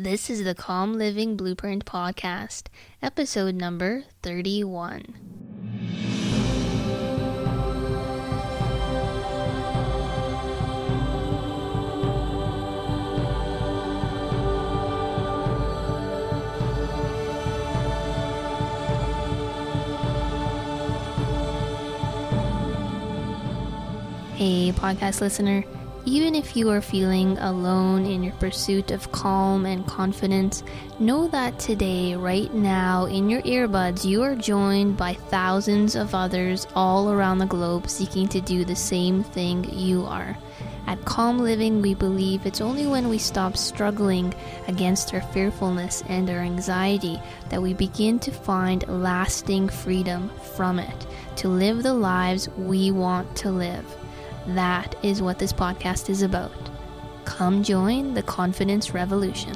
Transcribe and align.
This 0.00 0.30
is 0.30 0.44
the 0.44 0.54
Calm 0.54 0.92
Living 0.94 1.36
Blueprint 1.36 1.84
Podcast, 1.84 2.68
episode 3.02 3.56
number 3.56 4.04
31. 4.22 5.02
Hey, 24.36 24.70
podcast 24.70 25.20
listener. 25.20 25.64
Even 26.08 26.34
if 26.34 26.56
you 26.56 26.70
are 26.70 26.80
feeling 26.80 27.36
alone 27.36 28.06
in 28.06 28.22
your 28.22 28.32
pursuit 28.36 28.90
of 28.92 29.12
calm 29.12 29.66
and 29.66 29.86
confidence, 29.86 30.62
know 30.98 31.28
that 31.28 31.58
today, 31.58 32.14
right 32.14 32.50
now, 32.54 33.04
in 33.04 33.28
your 33.28 33.42
earbuds, 33.42 34.06
you 34.06 34.22
are 34.22 34.34
joined 34.34 34.96
by 34.96 35.12
thousands 35.12 35.94
of 35.94 36.14
others 36.14 36.66
all 36.74 37.12
around 37.12 37.36
the 37.36 37.44
globe 37.44 37.90
seeking 37.90 38.26
to 38.28 38.40
do 38.40 38.64
the 38.64 38.74
same 38.74 39.22
thing 39.22 39.68
you 39.70 40.06
are. 40.06 40.34
At 40.86 41.04
Calm 41.04 41.40
Living, 41.40 41.82
we 41.82 41.92
believe 41.92 42.46
it's 42.46 42.62
only 42.62 42.86
when 42.86 43.10
we 43.10 43.18
stop 43.18 43.54
struggling 43.54 44.32
against 44.66 45.12
our 45.12 45.20
fearfulness 45.20 46.02
and 46.08 46.30
our 46.30 46.38
anxiety 46.38 47.20
that 47.50 47.60
we 47.60 47.74
begin 47.74 48.18
to 48.20 48.30
find 48.30 48.88
lasting 48.88 49.68
freedom 49.68 50.30
from 50.56 50.78
it, 50.78 51.06
to 51.36 51.48
live 51.48 51.82
the 51.82 51.92
lives 51.92 52.48
we 52.56 52.90
want 52.90 53.36
to 53.36 53.50
live. 53.50 53.84
That 54.54 54.94
is 55.02 55.20
what 55.20 55.38
this 55.38 55.52
podcast 55.52 56.08
is 56.08 56.22
about. 56.22 56.70
Come 57.26 57.62
join 57.62 58.14
the 58.14 58.22
confidence 58.22 58.94
revolution. 58.94 59.54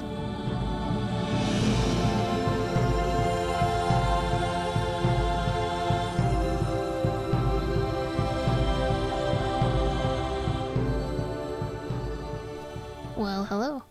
Well, 13.17 13.47
hello. 13.47 13.85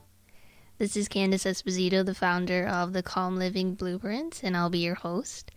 This 0.78 0.96
is 0.96 1.10
Candice 1.10 1.48
Esposito, 1.48 2.06
the 2.06 2.14
founder 2.14 2.68
of 2.68 2.94
the 2.94 3.02
Calm 3.02 3.38
Living 3.38 3.74
Blueprint, 3.74 4.42
and 4.44 4.56
I'll 4.56 4.70
be 4.70 4.78
your 4.78 4.94
host. 4.94 5.50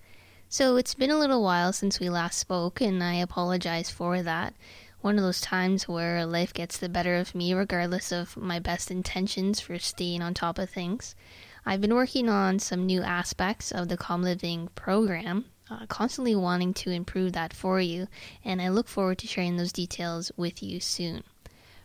So, 0.48 0.76
it's 0.76 0.94
been 0.94 1.10
a 1.10 1.18
little 1.18 1.42
while 1.42 1.74
since 1.74 2.00
we 2.00 2.08
last 2.08 2.38
spoke, 2.38 2.80
and 2.80 3.02
I 3.02 3.16
apologize 3.16 3.90
for 3.90 4.22
that 4.22 4.54
one 5.04 5.18
of 5.18 5.22
those 5.22 5.42
times 5.42 5.86
where 5.86 6.24
life 6.24 6.54
gets 6.54 6.78
the 6.78 6.88
better 6.88 7.16
of 7.16 7.34
me, 7.34 7.52
regardless 7.52 8.10
of 8.10 8.38
my 8.38 8.58
best 8.58 8.90
intentions 8.90 9.60
for 9.60 9.78
staying 9.78 10.22
on 10.22 10.32
top 10.32 10.58
of 10.58 10.70
things. 10.70 11.14
I've 11.66 11.82
been 11.82 11.94
working 11.94 12.30
on 12.30 12.58
some 12.58 12.86
new 12.86 13.02
aspects 13.02 13.70
of 13.70 13.88
the 13.88 13.98
Calm 13.98 14.22
Living 14.22 14.70
program, 14.74 15.44
uh, 15.70 15.84
constantly 15.88 16.34
wanting 16.34 16.72
to 16.72 16.90
improve 16.90 17.34
that 17.34 17.52
for 17.52 17.82
you, 17.82 18.08
and 18.46 18.62
I 18.62 18.70
look 18.70 18.88
forward 18.88 19.18
to 19.18 19.26
sharing 19.26 19.58
those 19.58 19.72
details 19.72 20.32
with 20.38 20.62
you 20.62 20.80
soon. 20.80 21.22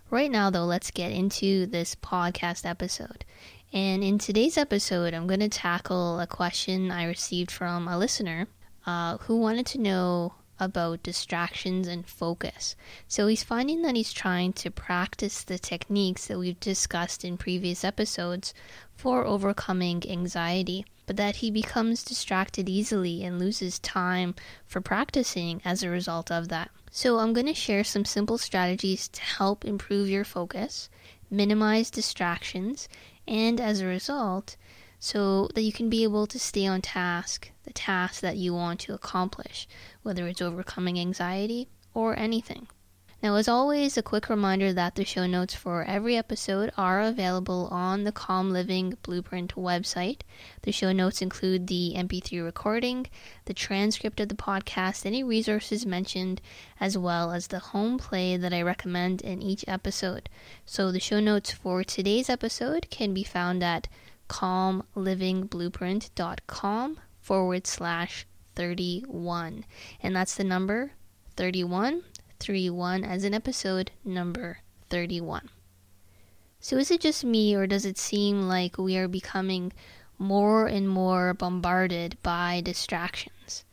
Right 0.09 0.31
now, 0.31 0.49
though, 0.49 0.63
let's 0.63 0.89
get 0.89 1.11
into 1.11 1.65
this 1.65 1.95
podcast 1.95 2.65
episode. 2.65 3.25
And 3.73 4.01
in 4.01 4.17
today's 4.17 4.57
episode, 4.57 5.13
I'm 5.13 5.27
going 5.27 5.41
to 5.41 5.49
tackle 5.49 6.21
a 6.21 6.25
question 6.25 6.89
I 6.89 7.03
received 7.03 7.51
from 7.51 7.85
a 7.89 7.97
listener 7.97 8.47
uh, 8.85 9.17
who 9.17 9.41
wanted 9.41 9.65
to 9.65 9.81
know 9.81 10.35
about 10.59 11.03
distractions 11.03 11.87
and 11.87 12.05
focus. 12.07 12.75
So 13.07 13.27
he's 13.27 13.43
finding 13.43 13.81
that 13.83 13.95
he's 13.95 14.13
trying 14.13 14.53
to 14.53 14.69
practice 14.69 15.43
the 15.43 15.57
techniques 15.59 16.27
that 16.27 16.37
we've 16.37 16.59
discussed 16.59 17.23
in 17.23 17.37
previous 17.37 17.83
episodes 17.83 18.53
for 18.95 19.25
overcoming 19.25 20.03
anxiety, 20.09 20.85
but 21.05 21.17
that 21.17 21.37
he 21.37 21.49
becomes 21.49 22.03
distracted 22.03 22.67
easily 22.67 23.23
and 23.23 23.39
loses 23.39 23.79
time 23.79 24.35
for 24.67 24.81
practicing 24.81 25.61
as 25.63 25.81
a 25.81 25.89
result 25.89 26.29
of 26.29 26.49
that. 26.49 26.69
So 26.91 27.19
I'm 27.19 27.33
going 27.33 27.45
to 27.45 27.53
share 27.53 27.83
some 27.83 28.05
simple 28.05 28.37
strategies 28.37 29.07
to 29.09 29.21
help 29.21 29.63
improve 29.63 30.09
your 30.09 30.25
focus, 30.25 30.89
minimize 31.29 31.89
distractions, 31.89 32.89
and 33.27 33.61
as 33.61 33.79
a 33.79 33.85
result, 33.85 34.57
so 34.99 35.49
that 35.55 35.61
you 35.61 35.71
can 35.71 35.89
be 35.89 36.03
able 36.03 36.27
to 36.27 36.37
stay 36.37 36.67
on 36.67 36.81
task, 36.81 37.51
the 37.63 37.73
task 37.73 38.21
that 38.21 38.37
you 38.37 38.53
want 38.53 38.79
to 38.81 38.93
accomplish, 38.93 39.67
whether 40.03 40.27
it's 40.27 40.41
overcoming 40.41 40.99
anxiety 40.99 41.69
or 41.93 42.17
anything. 42.17 42.67
Now, 43.21 43.35
as 43.35 43.49
always, 43.49 43.97
a 43.97 44.01
quick 44.01 44.29
reminder 44.29 44.71
that 44.71 44.95
the 44.95 45.03
show 45.03 45.27
notes 45.27 45.53
for 45.53 45.83
every 45.83 46.15
episode 46.15 46.71
are 46.77 47.01
available 47.01 47.67
on 47.69 48.05
the 48.05 48.13
Calm 48.13 48.51
Living 48.51 48.97
Blueprint 49.03 49.55
website. 49.55 50.21
The 50.61 50.71
show 50.71 50.93
notes 50.93 51.21
include 51.21 51.67
the 51.67 51.95
MP3 51.97 52.41
recording, 52.41 53.07
the 53.43 53.53
transcript 53.53 54.21
of 54.21 54.29
the 54.29 54.35
podcast, 54.35 55.05
any 55.05 55.21
resources 55.21 55.85
mentioned, 55.85 56.39
as 56.79 56.97
well 56.97 57.33
as 57.33 57.47
the 57.47 57.59
home 57.59 57.97
play 57.97 58.37
that 58.37 58.53
I 58.53 58.61
recommend 58.61 59.21
in 59.21 59.41
each 59.41 59.65
episode. 59.67 60.29
So, 60.65 60.89
the 60.89 61.01
show 61.01 61.19
notes 61.19 61.51
for 61.51 61.83
today's 61.83 62.29
episode 62.29 62.89
can 62.89 63.13
be 63.13 63.23
found 63.23 63.61
at 63.63 63.89
calmlivingblueprint.com 64.29 66.99
forward 67.19 67.67
slash 67.67 68.25
31. 68.55 69.65
And 70.01 70.15
that's 70.15 70.35
the 70.35 70.43
number 70.43 70.93
31, 71.35 72.03
31 72.39 73.03
as 73.03 73.23
in 73.23 73.33
episode 73.33 73.91
number 74.05 74.59
31. 74.89 75.49
So 76.59 76.77
is 76.77 76.91
it 76.91 77.01
just 77.01 77.23
me 77.23 77.55
or 77.55 77.67
does 77.67 77.85
it 77.85 77.97
seem 77.97 78.47
like 78.47 78.77
we 78.77 78.97
are 78.97 79.07
becoming 79.07 79.71
more 80.17 80.67
and 80.67 80.89
more 80.89 81.33
bombarded 81.33 82.17
by 82.21 82.61
distractions? 82.63 83.63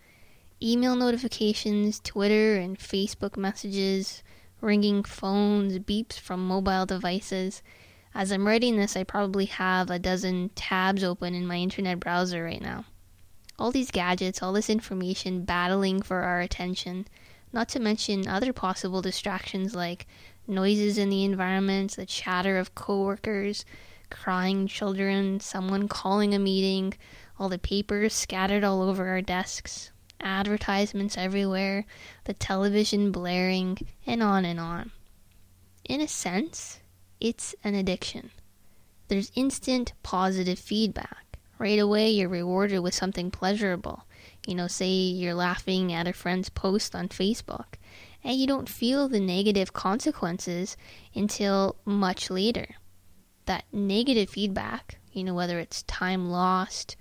Email 0.62 0.94
notifications, 0.94 2.00
Twitter 2.00 2.56
and 2.56 2.78
Facebook 2.78 3.36
messages, 3.36 4.22
ringing 4.60 5.02
phones, 5.02 5.78
beeps 5.80 6.18
from 6.18 6.46
mobile 6.46 6.86
devices. 6.86 7.62
As 8.18 8.32
I'm 8.32 8.46
writing 8.46 8.78
this, 8.78 8.96
I 8.96 9.04
probably 9.04 9.44
have 9.44 9.90
a 9.90 9.98
dozen 9.98 10.48
tabs 10.54 11.04
open 11.04 11.34
in 11.34 11.46
my 11.46 11.56
internet 11.56 12.00
browser 12.00 12.42
right 12.42 12.62
now. 12.62 12.86
All 13.58 13.70
these 13.70 13.90
gadgets, 13.90 14.42
all 14.42 14.54
this 14.54 14.70
information 14.70 15.44
battling 15.44 16.00
for 16.00 16.22
our 16.22 16.40
attention, 16.40 17.06
not 17.52 17.68
to 17.68 17.78
mention 17.78 18.26
other 18.26 18.54
possible 18.54 19.02
distractions 19.02 19.74
like 19.74 20.06
noises 20.46 20.96
in 20.96 21.10
the 21.10 21.24
environment, 21.24 21.92
the 21.92 22.06
chatter 22.06 22.56
of 22.56 22.74
coworkers, 22.74 23.66
crying 24.08 24.66
children, 24.66 25.38
someone 25.38 25.86
calling 25.86 26.32
a 26.32 26.38
meeting, 26.38 26.94
all 27.38 27.50
the 27.50 27.58
papers 27.58 28.14
scattered 28.14 28.64
all 28.64 28.80
over 28.80 29.08
our 29.08 29.20
desks, 29.20 29.90
advertisements 30.22 31.18
everywhere, 31.18 31.84
the 32.24 32.32
television 32.32 33.12
blaring, 33.12 33.76
and 34.06 34.22
on 34.22 34.46
and 34.46 34.58
on. 34.58 34.90
In 35.84 36.00
a 36.00 36.08
sense, 36.08 36.80
it's 37.20 37.54
an 37.64 37.74
addiction. 37.74 38.30
There's 39.08 39.32
instant 39.34 39.92
positive 40.02 40.58
feedback. 40.58 41.38
Right 41.58 41.78
away, 41.78 42.10
you're 42.10 42.28
rewarded 42.28 42.80
with 42.80 42.94
something 42.94 43.30
pleasurable. 43.30 44.04
You 44.46 44.54
know, 44.54 44.66
say 44.66 44.88
you're 44.88 45.34
laughing 45.34 45.92
at 45.92 46.06
a 46.06 46.12
friend's 46.12 46.50
post 46.50 46.94
on 46.94 47.08
Facebook, 47.08 47.76
and 48.22 48.36
you 48.36 48.46
don't 48.46 48.68
feel 48.68 49.08
the 49.08 49.20
negative 49.20 49.72
consequences 49.72 50.76
until 51.14 51.76
much 51.84 52.30
later. 52.30 52.76
That 53.46 53.64
negative 53.72 54.28
feedback, 54.28 54.98
you 55.12 55.24
know, 55.24 55.34
whether 55.34 55.58
it's 55.58 55.82
time 55.84 56.28
lost 56.28 56.96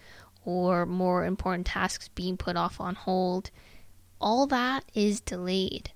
or 0.46 0.86
more 0.86 1.26
important 1.26 1.68
tasks 1.68 2.08
being 2.10 2.38
put 2.38 2.56
off 2.56 2.80
on 2.80 2.96
hold, 2.96 3.50
all 4.22 4.48
that 4.48 4.86
is 4.94 5.20
delayed. 5.20 5.92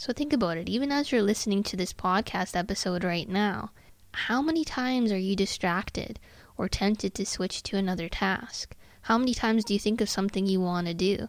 So 0.00 0.14
think 0.14 0.32
about 0.32 0.56
it. 0.56 0.66
Even 0.66 0.90
as 0.90 1.12
you're 1.12 1.20
listening 1.20 1.62
to 1.64 1.76
this 1.76 1.92
podcast 1.92 2.56
episode 2.56 3.04
right 3.04 3.28
now, 3.28 3.70
how 4.12 4.40
many 4.40 4.64
times 4.64 5.12
are 5.12 5.18
you 5.18 5.36
distracted 5.36 6.18
or 6.56 6.70
tempted 6.70 7.12
to 7.14 7.26
switch 7.26 7.62
to 7.64 7.76
another 7.76 8.08
task? 8.08 8.74
How 9.02 9.18
many 9.18 9.34
times 9.34 9.62
do 9.62 9.74
you 9.74 9.78
think 9.78 10.00
of 10.00 10.08
something 10.08 10.46
you 10.46 10.58
want 10.58 10.86
to 10.86 10.94
do? 10.94 11.28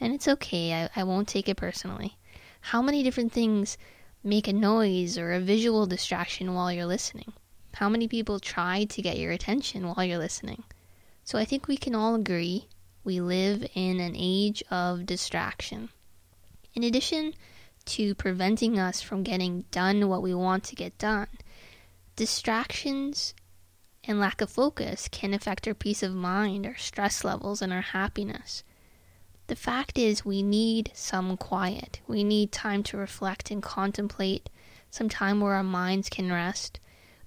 And 0.00 0.12
it's 0.12 0.26
okay, 0.26 0.74
I, 0.74 1.00
I 1.00 1.04
won't 1.04 1.28
take 1.28 1.48
it 1.48 1.56
personally. 1.56 2.18
How 2.60 2.82
many 2.82 3.04
different 3.04 3.30
things 3.30 3.78
make 4.24 4.48
a 4.48 4.52
noise 4.52 5.16
or 5.16 5.32
a 5.32 5.38
visual 5.38 5.86
distraction 5.86 6.54
while 6.54 6.72
you're 6.72 6.86
listening? 6.86 7.34
How 7.74 7.88
many 7.88 8.08
people 8.08 8.40
try 8.40 8.82
to 8.86 9.00
get 9.00 9.18
your 9.18 9.30
attention 9.30 9.86
while 9.86 10.04
you're 10.04 10.18
listening? 10.18 10.64
So 11.22 11.38
I 11.38 11.44
think 11.44 11.68
we 11.68 11.76
can 11.76 11.94
all 11.94 12.16
agree 12.16 12.66
we 13.04 13.20
live 13.20 13.64
in 13.76 14.00
an 14.00 14.16
age 14.16 14.64
of 14.72 15.06
distraction. 15.06 15.90
In 16.74 16.82
addition 16.82 17.34
to 17.88 18.14
preventing 18.14 18.78
us 18.78 19.00
from 19.00 19.22
getting 19.22 19.64
done 19.70 20.08
what 20.08 20.22
we 20.22 20.34
want 20.34 20.64
to 20.64 20.76
get 20.76 20.96
done. 20.98 21.28
Distractions 22.16 23.34
and 24.04 24.20
lack 24.20 24.40
of 24.40 24.50
focus 24.50 25.08
can 25.08 25.34
affect 25.34 25.68
our 25.68 25.74
peace 25.74 26.02
of 26.02 26.14
mind, 26.14 26.66
our 26.66 26.76
stress 26.76 27.24
levels, 27.24 27.60
and 27.60 27.72
our 27.72 27.80
happiness. 27.80 28.62
The 29.48 29.56
fact 29.56 29.98
is, 29.98 30.24
we 30.24 30.42
need 30.42 30.90
some 30.94 31.36
quiet. 31.36 32.00
We 32.06 32.24
need 32.24 32.52
time 32.52 32.82
to 32.84 32.96
reflect 32.96 33.50
and 33.50 33.62
contemplate, 33.62 34.50
some 34.90 35.08
time 35.08 35.40
where 35.40 35.54
our 35.54 35.62
minds 35.62 36.08
can 36.08 36.30
rest. 36.30 36.80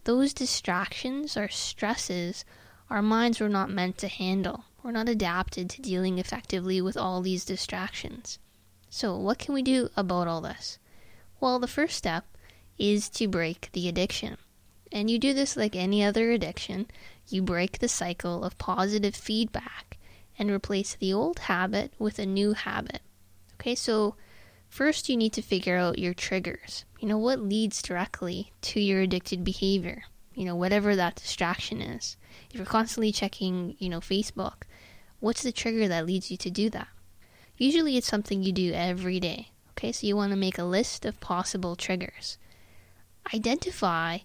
those 0.04 0.34
distractions 0.34 1.38
or 1.38 1.48
stresses 1.50 2.44
our 2.90 3.02
minds 3.02 3.40
were 3.40 3.50
not 3.50 3.70
meant 3.70 3.98
to 4.00 4.08
handle. 4.08 4.66
We're 4.84 4.92
not 4.92 5.08
adapted 5.08 5.70
to 5.70 5.82
dealing 5.82 6.20
effectively 6.20 6.82
with 6.82 6.98
all 6.98 7.22
these 7.22 7.46
distractions. 7.46 8.38
So, 8.94 9.16
what 9.16 9.40
can 9.40 9.54
we 9.54 9.62
do 9.62 9.90
about 9.96 10.28
all 10.28 10.42
this? 10.42 10.78
Well, 11.40 11.60
the 11.60 11.68
first 11.68 11.96
step 11.96 12.26
is 12.78 13.08
to 13.12 13.30
break 13.30 13.70
the 13.72 13.88
addiction. 13.88 14.36
And 14.92 15.10
you 15.10 15.18
do 15.18 15.34
this 15.34 15.56
like 15.56 15.78
any 15.78 16.04
other 16.04 16.32
addiction. 16.32 16.92
You 17.30 17.42
break 17.42 17.80
the 17.80 17.88
cycle 17.88 18.44
of 18.44 18.58
positive 18.58 19.16
feedback 19.16 19.98
and 20.38 20.52
replace 20.52 20.96
the 20.96 21.14
old 21.14 21.40
habit 21.40 21.94
with 22.00 22.20
a 22.20 22.26
new 22.26 22.52
habit. 22.52 23.00
Okay, 23.54 23.76
so 23.76 24.16
first 24.68 25.08
you 25.08 25.16
need 25.16 25.32
to 25.34 25.42
figure 25.42 25.78
out 25.78 25.98
your 25.98 26.14
triggers. 26.14 26.84
You 27.00 27.08
know, 27.08 27.18
what 27.18 27.40
leads 27.40 27.82
directly 27.82 28.52
to 28.64 28.82
your 28.82 29.00
addicted 29.00 29.46
behavior? 29.46 30.04
You 30.36 30.44
know, 30.44 30.56
whatever 30.58 30.98
that 30.98 31.16
distraction 31.16 31.82
is. 31.82 32.18
If 32.50 32.58
you're 32.58 32.66
constantly 32.66 33.14
checking, 33.14 33.78
you 33.80 33.88
know, 33.88 34.02
Facebook, 34.02 34.64
what's 35.22 35.44
the 35.44 35.54
trigger 35.54 35.88
that 35.88 36.06
leads 36.06 36.30
you 36.30 36.36
to 36.36 36.50
do 36.50 36.70
that? 36.72 36.90
Usually 37.62 37.96
it's 37.96 38.08
something 38.08 38.42
you 38.42 38.52
do 38.52 38.74
every 38.74 39.20
day. 39.20 39.50
Okay, 39.74 39.92
so 39.92 40.08
you 40.08 40.16
want 40.16 40.32
to 40.32 40.36
make 40.36 40.58
a 40.58 40.64
list 40.64 41.06
of 41.06 41.20
possible 41.20 41.76
triggers. 41.76 42.40
Identify 43.32 44.18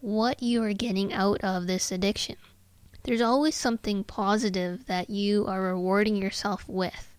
what 0.00 0.42
you 0.42 0.64
are 0.64 0.72
getting 0.72 1.12
out 1.12 1.40
of 1.44 1.68
this 1.68 1.92
addiction. 1.92 2.34
There's 3.04 3.20
always 3.20 3.54
something 3.54 4.02
positive 4.02 4.86
that 4.86 5.10
you 5.10 5.46
are 5.46 5.62
rewarding 5.62 6.16
yourself 6.16 6.68
with, 6.68 7.14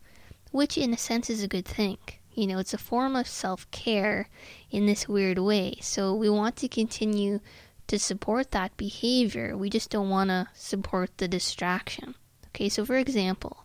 which 0.52 0.78
in 0.78 0.94
a 0.94 0.98
sense 0.98 1.30
is 1.30 1.42
a 1.42 1.48
good 1.48 1.64
thing. 1.66 1.98
You 2.34 2.48
know, 2.48 2.58
it's 2.58 2.74
a 2.74 2.78
form 2.78 3.16
of 3.16 3.26
self 3.26 3.72
care 3.72 4.28
in 4.70 4.86
this 4.86 5.08
weird 5.08 5.38
way. 5.38 5.78
So 5.80 6.14
we 6.14 6.30
want 6.30 6.58
to 6.58 6.68
continue 6.68 7.40
to 7.88 7.98
support 7.98 8.52
that 8.52 8.76
behavior. 8.76 9.56
We 9.56 9.70
just 9.70 9.90
don't 9.90 10.10
want 10.10 10.30
to 10.30 10.50
support 10.54 11.18
the 11.20 11.30
distraction. 11.30 12.16
Okay, 12.48 12.68
so 12.68 12.84
for 12.86 12.98
example, 12.98 13.63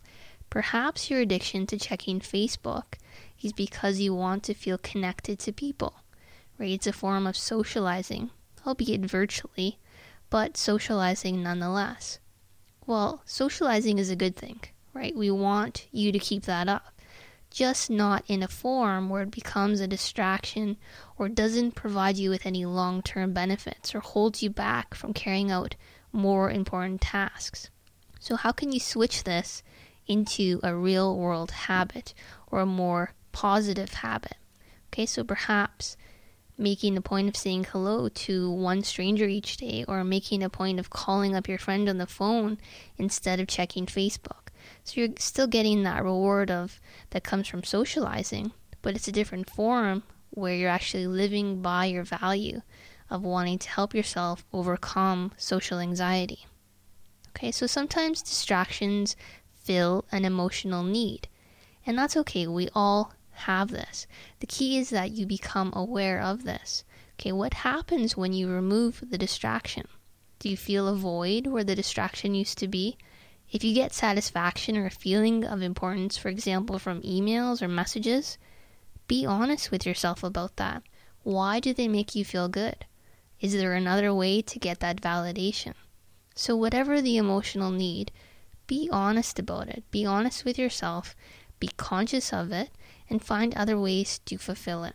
perhaps 0.50 1.10
your 1.10 1.20
addiction 1.20 1.66
to 1.66 1.78
checking 1.78 2.20
Facebook 2.20 2.94
is 3.42 3.52
because 3.52 4.00
you 4.00 4.14
want 4.14 4.42
to 4.44 4.54
feel 4.54 4.78
connected 4.78 5.38
to 5.40 5.52
people, 5.52 6.00
right? 6.58 6.70
It's 6.70 6.86
a 6.86 6.92
form 6.92 7.26
of 7.26 7.36
socializing 7.36 8.30
albeit 8.68 9.00
virtually, 9.00 9.78
but 10.28 10.56
socializing 10.56 11.42
nonetheless. 11.42 12.18
Well, 12.86 13.22
socializing 13.24 13.98
is 13.98 14.10
a 14.10 14.16
good 14.16 14.36
thing, 14.36 14.60
right? 14.92 15.16
We 15.16 15.30
want 15.30 15.86
you 15.90 16.12
to 16.12 16.18
keep 16.18 16.44
that 16.44 16.68
up, 16.68 16.92
just 17.50 17.88
not 17.88 18.24
in 18.28 18.42
a 18.42 18.48
form 18.48 19.08
where 19.08 19.22
it 19.22 19.30
becomes 19.30 19.80
a 19.80 19.88
distraction 19.88 20.76
or 21.16 21.28
doesn't 21.28 21.74
provide 21.74 22.18
you 22.18 22.28
with 22.28 22.44
any 22.44 22.66
long 22.66 23.02
term 23.02 23.32
benefits 23.32 23.94
or 23.94 24.00
holds 24.00 24.42
you 24.42 24.50
back 24.50 24.94
from 24.94 25.14
carrying 25.14 25.50
out 25.50 25.74
more 26.12 26.50
important 26.50 27.00
tasks. 27.00 27.70
So, 28.20 28.36
how 28.36 28.52
can 28.52 28.72
you 28.72 28.80
switch 28.80 29.24
this 29.24 29.62
into 30.08 30.60
a 30.62 30.74
real 30.74 31.16
world 31.16 31.50
habit 31.50 32.14
or 32.48 32.60
a 32.60 32.66
more 32.66 33.12
positive 33.32 33.92
habit? 33.92 34.36
Okay, 34.92 35.06
so 35.06 35.22
perhaps 35.22 35.96
making 36.58 36.96
a 36.96 37.00
point 37.00 37.28
of 37.28 37.36
saying 37.36 37.64
hello 37.64 38.08
to 38.08 38.50
one 38.50 38.82
stranger 38.82 39.26
each 39.26 39.56
day 39.58 39.84
or 39.86 40.02
making 40.02 40.42
a 40.42 40.50
point 40.50 40.80
of 40.80 40.90
calling 40.90 41.36
up 41.36 41.48
your 41.48 41.58
friend 41.58 41.88
on 41.88 41.98
the 41.98 42.06
phone 42.06 42.58
instead 42.96 43.38
of 43.38 43.46
checking 43.46 43.86
Facebook. 43.86 44.48
So 44.82 45.00
you're 45.00 45.10
still 45.18 45.46
getting 45.46 45.84
that 45.84 46.02
reward 46.02 46.50
of 46.50 46.80
that 47.10 47.22
comes 47.22 47.46
from 47.46 47.62
socializing, 47.62 48.52
but 48.82 48.96
it's 48.96 49.08
a 49.08 49.12
different 49.12 49.48
form 49.48 50.02
where 50.30 50.54
you're 50.54 50.68
actually 50.68 51.06
living 51.06 51.62
by 51.62 51.86
your 51.86 52.04
value 52.04 52.62
of 53.08 53.22
wanting 53.22 53.58
to 53.58 53.70
help 53.70 53.94
yourself 53.94 54.44
overcome 54.52 55.32
social 55.36 55.78
anxiety. 55.78 56.46
Okay, 57.30 57.52
so 57.52 57.66
sometimes 57.66 58.20
distractions 58.20 59.16
fill 59.68 60.06
an 60.10 60.24
emotional 60.24 60.82
need, 60.82 61.28
and 61.84 61.98
that's 61.98 62.16
okay. 62.16 62.46
We 62.46 62.70
all 62.74 63.12
have 63.32 63.68
this. 63.68 64.06
The 64.40 64.46
key 64.46 64.78
is 64.78 64.88
that 64.88 65.10
you 65.10 65.26
become 65.26 65.74
aware 65.76 66.22
of 66.22 66.44
this. 66.44 66.84
Okay, 67.20 67.32
what 67.32 67.52
happens 67.52 68.16
when 68.16 68.32
you 68.32 68.48
remove 68.48 69.04
the 69.10 69.18
distraction? 69.18 69.86
Do 70.38 70.48
you 70.48 70.56
feel 70.56 70.88
a 70.88 70.96
void 70.96 71.48
where 71.48 71.64
the 71.64 71.76
distraction 71.76 72.34
used 72.34 72.56
to 72.58 72.66
be? 72.66 72.96
If 73.50 73.62
you 73.62 73.74
get 73.74 73.92
satisfaction 73.92 74.74
or 74.78 74.86
a 74.86 74.90
feeling 74.90 75.44
of 75.44 75.60
importance, 75.60 76.16
for 76.16 76.30
example, 76.30 76.78
from 76.78 77.02
emails 77.02 77.60
or 77.60 77.68
messages, 77.68 78.38
be 79.06 79.26
honest 79.26 79.70
with 79.70 79.84
yourself 79.84 80.22
about 80.22 80.56
that. 80.56 80.82
Why 81.24 81.60
do 81.60 81.74
they 81.74 81.88
make 81.88 82.14
you 82.14 82.24
feel 82.24 82.48
good? 82.48 82.86
Is 83.38 83.52
there 83.52 83.74
another 83.74 84.14
way 84.14 84.40
to 84.40 84.58
get 84.58 84.80
that 84.80 85.02
validation? 85.02 85.74
So, 86.34 86.56
whatever 86.56 87.02
the 87.02 87.18
emotional 87.18 87.70
need, 87.70 88.12
be 88.68 88.88
honest 88.92 89.40
about 89.40 89.68
it. 89.68 89.82
Be 89.90 90.06
honest 90.06 90.44
with 90.44 90.56
yourself. 90.56 91.16
Be 91.58 91.70
conscious 91.76 92.32
of 92.32 92.52
it 92.52 92.70
and 93.10 93.20
find 93.20 93.52
other 93.54 93.76
ways 93.76 94.20
to 94.26 94.38
fulfill 94.38 94.84
it. 94.84 94.94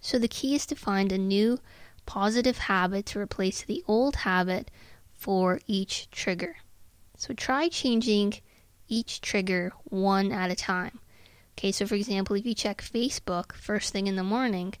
So 0.00 0.20
the 0.20 0.28
key 0.28 0.54
is 0.54 0.66
to 0.66 0.76
find 0.76 1.10
a 1.10 1.18
new 1.18 1.58
positive 2.04 2.58
habit 2.58 3.06
to 3.06 3.18
replace 3.18 3.62
the 3.62 3.82
old 3.88 4.16
habit 4.16 4.70
for 5.12 5.58
each 5.66 6.08
trigger. 6.10 6.58
So 7.16 7.34
try 7.34 7.68
changing 7.68 8.34
each 8.86 9.20
trigger 9.20 9.72
one 9.84 10.30
at 10.30 10.50
a 10.50 10.54
time. 10.54 11.00
Okay, 11.58 11.72
so 11.72 11.86
for 11.86 11.94
example, 11.94 12.36
if 12.36 12.44
you 12.44 12.54
check 12.54 12.82
Facebook 12.82 13.52
first 13.52 13.92
thing 13.92 14.06
in 14.06 14.16
the 14.16 14.22
morning, 14.22 14.74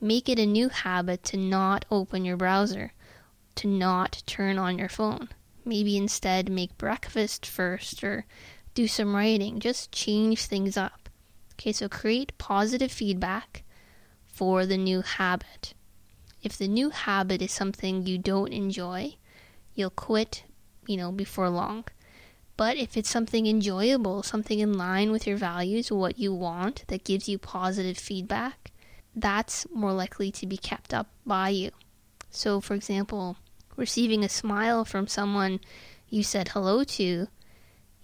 make 0.00 0.28
it 0.28 0.38
a 0.38 0.46
new 0.46 0.70
habit 0.70 1.22
to 1.24 1.36
not 1.36 1.84
open 1.90 2.24
your 2.24 2.38
browser, 2.38 2.92
to 3.56 3.68
not 3.68 4.22
turn 4.26 4.58
on 4.58 4.78
your 4.78 4.88
phone. 4.88 5.28
Maybe 5.64 5.96
instead 5.96 6.48
make 6.48 6.76
breakfast 6.78 7.46
first 7.46 8.02
or 8.02 8.24
do 8.74 8.88
some 8.88 9.14
writing. 9.14 9.60
Just 9.60 9.92
change 9.92 10.44
things 10.44 10.76
up. 10.76 11.08
Okay, 11.54 11.72
so 11.72 11.88
create 11.88 12.36
positive 12.38 12.90
feedback 12.90 13.62
for 14.26 14.66
the 14.66 14.76
new 14.76 15.02
habit. 15.02 15.74
If 16.42 16.58
the 16.58 16.66
new 16.66 16.90
habit 16.90 17.40
is 17.40 17.52
something 17.52 18.06
you 18.06 18.18
don't 18.18 18.52
enjoy, 18.52 19.14
you'll 19.74 19.90
quit, 19.90 20.44
you 20.86 20.96
know, 20.96 21.12
before 21.12 21.48
long. 21.48 21.84
But 22.56 22.76
if 22.76 22.96
it's 22.96 23.10
something 23.10 23.46
enjoyable, 23.46 24.22
something 24.22 24.58
in 24.58 24.74
line 24.74 25.10
with 25.12 25.26
your 25.26 25.36
values, 25.36 25.92
what 25.92 26.18
you 26.18 26.34
want, 26.34 26.84
that 26.88 27.04
gives 27.04 27.28
you 27.28 27.38
positive 27.38 27.96
feedback, 27.96 28.72
that's 29.14 29.66
more 29.72 29.92
likely 29.92 30.30
to 30.32 30.46
be 30.46 30.56
kept 30.56 30.92
up 30.92 31.08
by 31.24 31.50
you. 31.50 31.70
So, 32.30 32.60
for 32.60 32.74
example, 32.74 33.36
receiving 33.76 34.24
a 34.24 34.28
smile 34.28 34.84
from 34.84 35.06
someone 35.06 35.60
you 36.08 36.22
said 36.22 36.48
hello 36.48 36.84
to 36.84 37.28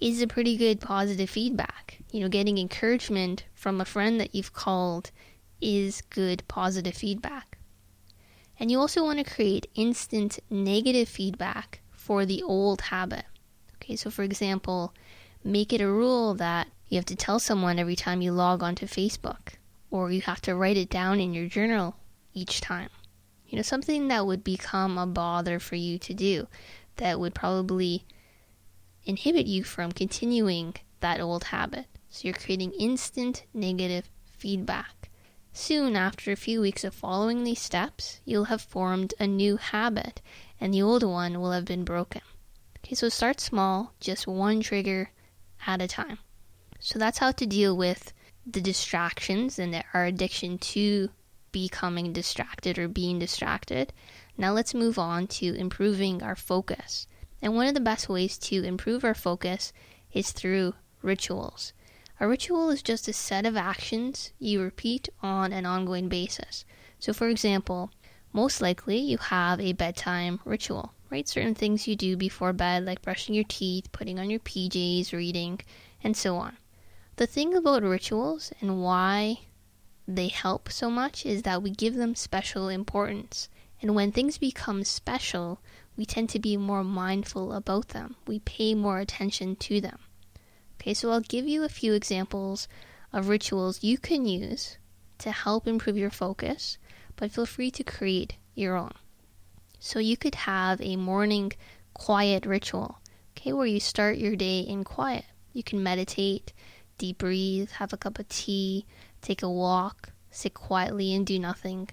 is 0.00 0.22
a 0.22 0.26
pretty 0.26 0.56
good 0.56 0.80
positive 0.80 1.28
feedback. 1.28 1.98
You 2.10 2.20
know, 2.20 2.28
getting 2.28 2.58
encouragement 2.58 3.44
from 3.54 3.80
a 3.80 3.84
friend 3.84 4.20
that 4.20 4.34
you've 4.34 4.52
called 4.52 5.10
is 5.60 6.02
good 6.10 6.46
positive 6.48 6.94
feedback. 6.94 7.58
And 8.60 8.70
you 8.70 8.78
also 8.78 9.04
want 9.04 9.18
to 9.18 9.34
create 9.34 9.70
instant 9.74 10.38
negative 10.50 11.08
feedback 11.08 11.80
for 11.92 12.24
the 12.24 12.42
old 12.42 12.80
habit. 12.80 13.24
Okay, 13.76 13.96
so 13.96 14.10
for 14.10 14.22
example, 14.22 14.94
make 15.44 15.72
it 15.72 15.80
a 15.80 15.88
rule 15.88 16.34
that 16.34 16.68
you 16.88 16.96
have 16.96 17.04
to 17.06 17.16
tell 17.16 17.38
someone 17.38 17.78
every 17.78 17.96
time 17.96 18.22
you 18.22 18.32
log 18.32 18.62
onto 18.62 18.86
Facebook, 18.86 19.54
or 19.90 20.10
you 20.10 20.22
have 20.22 20.40
to 20.42 20.54
write 20.54 20.76
it 20.76 20.90
down 20.90 21.20
in 21.20 21.34
your 21.34 21.46
journal 21.46 21.96
each 22.34 22.60
time. 22.60 22.88
You 23.48 23.56
know, 23.56 23.62
something 23.62 24.08
that 24.08 24.26
would 24.26 24.44
become 24.44 24.98
a 24.98 25.06
bother 25.06 25.58
for 25.58 25.76
you 25.76 25.98
to 25.98 26.12
do, 26.12 26.48
that 26.96 27.18
would 27.18 27.34
probably 27.34 28.04
inhibit 29.04 29.46
you 29.46 29.64
from 29.64 29.92
continuing 29.92 30.74
that 31.00 31.20
old 31.20 31.44
habit. 31.44 31.86
So 32.10 32.28
you're 32.28 32.34
creating 32.34 32.72
instant 32.72 33.44
negative 33.54 34.10
feedback. 34.36 35.10
Soon 35.52 35.96
after 35.96 36.30
a 36.30 36.36
few 36.36 36.60
weeks 36.60 36.84
of 36.84 36.94
following 36.94 37.42
these 37.42 37.60
steps, 37.60 38.20
you'll 38.24 38.44
have 38.44 38.60
formed 38.60 39.14
a 39.18 39.26
new 39.26 39.56
habit 39.56 40.20
and 40.60 40.72
the 40.72 40.82
old 40.82 41.02
one 41.02 41.40
will 41.40 41.52
have 41.52 41.64
been 41.64 41.84
broken. 41.84 42.20
Okay, 42.78 42.94
so 42.94 43.08
start 43.08 43.40
small, 43.40 43.92
just 43.98 44.26
one 44.26 44.60
trigger 44.60 45.10
at 45.66 45.82
a 45.82 45.88
time. 45.88 46.18
So 46.80 46.98
that's 46.98 47.18
how 47.18 47.32
to 47.32 47.46
deal 47.46 47.76
with 47.76 48.12
the 48.46 48.60
distractions 48.60 49.58
and 49.58 49.82
our 49.92 50.04
addiction 50.04 50.58
to 50.58 51.10
becoming 51.52 52.12
distracted 52.12 52.78
or 52.78 52.88
being 52.88 53.18
distracted. 53.18 53.92
Now 54.36 54.52
let's 54.52 54.74
move 54.74 54.98
on 54.98 55.26
to 55.38 55.54
improving 55.54 56.22
our 56.22 56.36
focus. 56.36 57.06
And 57.40 57.54
one 57.54 57.66
of 57.66 57.74
the 57.74 57.80
best 57.80 58.08
ways 58.08 58.38
to 58.38 58.64
improve 58.64 59.04
our 59.04 59.14
focus 59.14 59.72
is 60.12 60.32
through 60.32 60.74
rituals. 61.02 61.72
A 62.20 62.26
ritual 62.26 62.70
is 62.70 62.82
just 62.82 63.06
a 63.06 63.12
set 63.12 63.46
of 63.46 63.56
actions 63.56 64.32
you 64.38 64.60
repeat 64.60 65.08
on 65.22 65.52
an 65.52 65.64
ongoing 65.64 66.08
basis. 66.08 66.64
So, 66.98 67.12
for 67.12 67.28
example, 67.28 67.92
most 68.32 68.60
likely 68.60 68.98
you 68.98 69.18
have 69.18 69.60
a 69.60 69.72
bedtime 69.72 70.40
ritual, 70.44 70.94
right? 71.10 71.28
Certain 71.28 71.54
things 71.54 71.86
you 71.86 71.94
do 71.94 72.16
before 72.16 72.52
bed, 72.52 72.84
like 72.84 73.02
brushing 73.02 73.34
your 73.34 73.44
teeth, 73.44 73.92
putting 73.92 74.18
on 74.18 74.30
your 74.30 74.40
PJs, 74.40 75.12
reading, 75.12 75.60
and 76.02 76.16
so 76.16 76.36
on. 76.36 76.56
The 77.16 77.26
thing 77.26 77.54
about 77.54 77.82
rituals 77.82 78.52
and 78.60 78.82
why 78.82 79.40
they 80.08 80.28
help 80.28 80.72
so 80.72 80.90
much 80.90 81.24
is 81.24 81.42
that 81.42 81.62
we 81.62 81.70
give 81.70 81.94
them 81.94 82.16
special 82.16 82.68
importance 82.68 83.48
And 83.80 83.94
when 83.94 84.12
things 84.12 84.38
become 84.38 84.84
special, 84.84 85.60
we 85.96 86.04
tend 86.04 86.28
to 86.30 86.38
be 86.38 86.56
more 86.56 86.84
mindful 86.84 87.52
about 87.52 87.88
them. 87.88 88.16
We 88.26 88.40
pay 88.40 88.74
more 88.74 88.98
attention 88.98 89.56
to 89.56 89.80
them. 89.80 89.98
Okay, 90.80 90.94
so 90.94 91.10
I'll 91.10 91.20
give 91.20 91.46
you 91.46 91.64
a 91.64 91.68
few 91.68 91.92
examples 91.94 92.68
of 93.12 93.28
rituals 93.28 93.82
you 93.82 93.98
can 93.98 94.26
use 94.26 94.78
to 95.18 95.32
help 95.32 95.66
improve 95.66 95.96
your 95.96 96.10
focus, 96.10 96.78
but 97.16 97.30
feel 97.32 97.46
free 97.46 97.70
to 97.72 97.84
create 97.84 98.34
your 98.54 98.76
own. 98.76 98.92
So 99.80 99.98
you 99.98 100.16
could 100.16 100.34
have 100.34 100.80
a 100.80 100.96
morning 100.96 101.52
quiet 101.94 102.46
ritual, 102.46 102.98
okay, 103.36 103.52
where 103.52 103.66
you 103.66 103.80
start 103.80 104.18
your 104.18 104.36
day 104.36 104.60
in 104.60 104.84
quiet. 104.84 105.24
You 105.52 105.62
can 105.62 105.82
meditate, 105.82 106.52
deep 106.98 107.18
breathe, 107.18 107.70
have 107.72 107.92
a 107.92 107.96
cup 107.96 108.18
of 108.18 108.28
tea, 108.28 108.86
take 109.20 109.42
a 109.42 109.50
walk, 109.50 110.10
sit 110.30 110.54
quietly 110.54 111.14
and 111.14 111.26
do 111.26 111.38
nothing. 111.38 111.88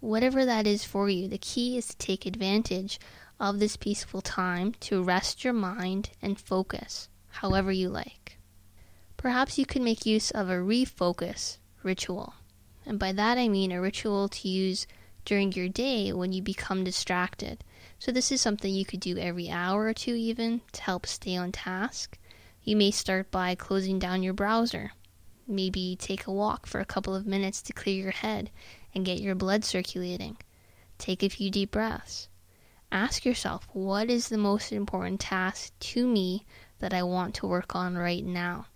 Whatever 0.00 0.44
that 0.44 0.66
is 0.66 0.84
for 0.84 1.08
you, 1.08 1.28
the 1.28 1.38
key 1.38 1.76
is 1.76 1.86
to 1.88 1.96
take 1.96 2.26
advantage 2.26 2.98
of 3.38 3.58
this 3.58 3.76
peaceful 3.76 4.20
time 4.20 4.74
to 4.80 5.02
rest 5.02 5.44
your 5.44 5.52
mind 5.52 6.10
and 6.20 6.40
focus 6.40 7.08
however 7.28 7.72
you 7.72 7.88
like. 7.88 8.38
Perhaps 9.16 9.58
you 9.58 9.66
can 9.66 9.84
make 9.84 10.06
use 10.06 10.30
of 10.30 10.48
a 10.48 10.54
refocus 10.54 11.58
ritual. 11.82 12.34
And 12.84 12.98
by 12.98 13.12
that 13.12 13.38
I 13.38 13.48
mean 13.48 13.72
a 13.72 13.80
ritual 13.80 14.28
to 14.28 14.48
use 14.48 14.86
during 15.24 15.52
your 15.52 15.68
day 15.68 16.12
when 16.12 16.32
you 16.32 16.42
become 16.42 16.84
distracted. 16.84 17.62
So, 17.98 18.10
this 18.10 18.32
is 18.32 18.40
something 18.40 18.74
you 18.74 18.84
could 18.84 18.98
do 19.00 19.16
every 19.18 19.48
hour 19.48 19.84
or 19.84 19.94
two, 19.94 20.14
even 20.14 20.60
to 20.72 20.82
help 20.82 21.06
stay 21.06 21.36
on 21.36 21.52
task. 21.52 22.18
You 22.64 22.76
may 22.76 22.90
start 22.90 23.30
by 23.30 23.54
closing 23.54 24.00
down 24.00 24.24
your 24.24 24.34
browser. 24.34 24.92
Maybe 25.46 25.96
take 25.96 26.26
a 26.26 26.32
walk 26.32 26.66
for 26.66 26.80
a 26.80 26.84
couple 26.84 27.14
of 27.14 27.26
minutes 27.26 27.62
to 27.62 27.72
clear 27.72 28.00
your 28.00 28.12
head 28.12 28.50
and 28.94 29.04
get 29.04 29.20
your 29.20 29.34
blood 29.34 29.64
circulating. 29.64 30.36
Take 30.98 31.22
a 31.22 31.28
few 31.28 31.50
deep 31.50 31.72
breaths. 31.72 32.28
Ask 32.92 33.24
yourself, 33.24 33.66
what 33.72 34.10
is 34.10 34.28
the 34.28 34.38
most 34.38 34.70
important 34.70 35.18
task 35.18 35.72
to 35.80 36.06
me 36.06 36.44
that 36.78 36.92
I 36.92 37.02
want 37.02 37.34
to 37.36 37.46
work 37.46 37.74
on 37.74 37.96
right 37.96 38.24
now? 38.24 38.66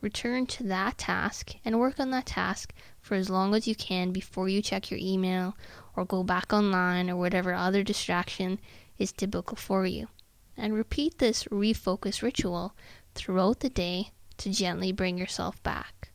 Return 0.00 0.44
to 0.46 0.64
that 0.64 0.98
task 0.98 1.54
and 1.64 1.78
work 1.78 1.98
on 1.98 2.10
that 2.10 2.26
task 2.26 2.74
for 3.00 3.14
as 3.14 3.30
long 3.30 3.54
as 3.54 3.66
you 3.66 3.74
can 3.74 4.12
before 4.12 4.48
you 4.48 4.60
check 4.60 4.90
your 4.90 5.00
email 5.00 5.56
or 5.96 6.04
go 6.04 6.22
back 6.22 6.52
online 6.52 7.08
or 7.08 7.16
whatever 7.16 7.54
other 7.54 7.82
distraction 7.82 8.58
is 8.98 9.12
typical 9.12 9.56
for 9.56 9.86
you. 9.86 10.08
And 10.56 10.74
repeat 10.74 11.18
this 11.18 11.44
refocus 11.44 12.20
ritual 12.20 12.74
throughout 13.14 13.60
the 13.60 13.70
day 13.70 14.10
to 14.38 14.50
gently 14.50 14.92
bring 14.92 15.18
yourself 15.18 15.62
back. 15.62 16.10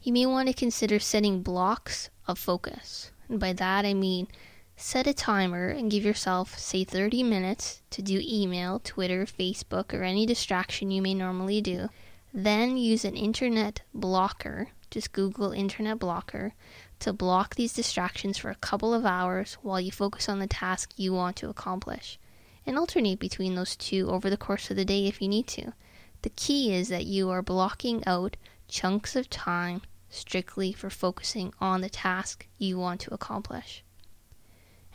You 0.00 0.12
may 0.12 0.26
want 0.26 0.48
to 0.48 0.54
consider 0.54 0.98
setting 0.98 1.42
blocks 1.42 2.10
of 2.26 2.38
focus. 2.38 3.10
And 3.28 3.40
by 3.40 3.52
that 3.54 3.84
I 3.84 3.94
mean 3.94 4.28
set 4.76 5.06
a 5.06 5.14
timer 5.14 5.68
and 5.68 5.90
give 5.90 6.04
yourself, 6.04 6.58
say, 6.58 6.84
30 6.84 7.22
minutes 7.22 7.80
to 7.90 8.02
do 8.02 8.20
email, 8.22 8.80
Twitter, 8.84 9.24
Facebook, 9.24 9.94
or 9.94 10.02
any 10.02 10.26
distraction 10.26 10.90
you 10.90 11.00
may 11.00 11.14
normally 11.14 11.60
do 11.60 11.88
then 12.36 12.76
use 12.76 13.04
an 13.06 13.16
internet 13.16 13.80
blocker, 13.94 14.68
just 14.90 15.12
Google 15.12 15.52
internet 15.52 15.98
blocker, 15.98 16.52
to 16.98 17.12
block 17.12 17.54
these 17.54 17.72
distractions 17.72 18.36
for 18.36 18.50
a 18.50 18.56
couple 18.56 18.92
of 18.92 19.06
hours 19.06 19.54
while 19.62 19.80
you 19.80 19.90
focus 19.90 20.28
on 20.28 20.38
the 20.38 20.46
task 20.46 20.92
you 20.96 21.14
want 21.14 21.36
to 21.36 21.48
accomplish. 21.48 22.18
And 22.66 22.76
alternate 22.76 23.18
between 23.18 23.54
those 23.54 23.74
two 23.74 24.10
over 24.10 24.28
the 24.28 24.36
course 24.36 24.70
of 24.70 24.76
the 24.76 24.84
day 24.84 25.06
if 25.06 25.22
you 25.22 25.28
need 25.28 25.46
to. 25.48 25.72
The 26.26 26.30
key 26.30 26.74
is 26.74 26.88
that 26.88 27.06
you 27.06 27.30
are 27.30 27.40
blocking 27.40 28.02
out 28.04 28.36
chunks 28.66 29.14
of 29.14 29.30
time 29.30 29.82
strictly 30.10 30.72
for 30.72 30.90
focusing 30.90 31.54
on 31.60 31.82
the 31.82 31.88
task 31.88 32.48
you 32.58 32.80
want 32.80 33.00
to 33.02 33.14
accomplish. 33.14 33.84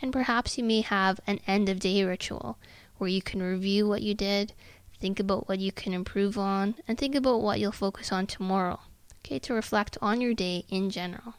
And 0.01 0.11
perhaps 0.11 0.57
you 0.57 0.65
may 0.65 0.81
have 0.81 1.21
an 1.25 1.39
end 1.47 1.69
of 1.69 1.79
day 1.79 2.03
ritual 2.03 2.59
where 2.97 3.07
you 3.07 3.21
can 3.21 3.41
review 3.41 3.87
what 3.87 4.01
you 4.01 4.13
did, 4.13 4.51
Think 4.99 5.21
about 5.21 5.47
what 5.47 5.59
you 5.59 5.71
can 5.71 5.93
improve 5.93 6.37
on 6.37 6.75
and 6.85 6.97
think 6.97 7.15
about 7.15 7.41
what 7.41 7.61
you'll 7.61 7.71
focus 7.71 8.11
on 8.11 8.27
tomorrow. 8.27 8.81
Okay, 9.19 9.39
to 9.39 9.53
reflect 9.53 9.97
on 10.01 10.19
your 10.19 10.33
day 10.33 10.65
in 10.67 10.89
general. 10.89 11.35